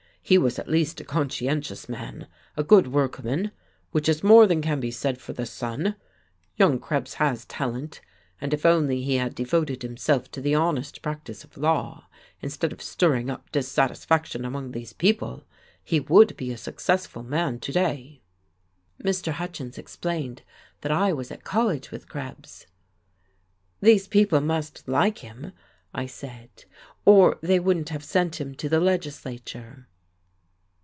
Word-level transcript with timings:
He 0.23 0.37
was 0.37 0.57
at 0.59 0.69
least 0.69 1.01
a 1.01 1.03
conscientious 1.03 1.89
man, 1.89 2.27
a 2.55 2.63
good 2.63 2.87
workman, 2.87 3.51
which 3.91 4.07
is 4.07 4.23
more 4.23 4.45
than 4.47 4.61
can 4.61 4.79
be 4.79 4.91
said 4.91 5.19
for 5.19 5.33
the 5.33 5.47
son. 5.47 5.95
Young 6.55 6.79
Krebs 6.79 7.15
has 7.15 7.43
talent, 7.43 7.99
and 8.39 8.53
if 8.53 8.63
only 8.65 9.01
he 9.01 9.15
had 9.15 9.33
devoted 9.35 9.81
himself 9.81 10.29
to 10.31 10.39
the 10.39 10.53
honest 10.55 11.01
practice 11.01 11.43
of 11.43 11.57
law, 11.57 12.07
instead 12.39 12.71
of 12.71 12.81
stirring 12.83 13.29
up 13.31 13.51
dissatisfaction 13.51 14.45
among 14.45 14.71
these 14.71 14.93
people, 14.93 15.43
he 15.83 15.99
would 15.99 16.37
be 16.37 16.51
a 16.51 16.57
successful 16.57 17.23
man 17.23 17.59
to 17.59 17.73
day." 17.73 18.21
Mr. 19.03 19.33
Hutchins 19.33 19.77
explained 19.79 20.43
that 20.81 20.93
I 20.93 21.11
was 21.11 21.31
at 21.31 21.43
college 21.43 21.89
with 21.91 22.07
Krebs. 22.07 22.67
"These 23.81 24.07
people 24.07 24.39
must 24.39 24.87
like 24.87 25.17
him," 25.17 25.51
I 25.93 26.05
said, 26.05 26.63
"or 27.03 27.37
they 27.41 27.59
wouldn't 27.59 27.89
have 27.89 28.03
sent 28.05 28.39
him 28.39 28.53
to 28.55 28.69
the 28.69 28.79
legislature." 28.79 29.87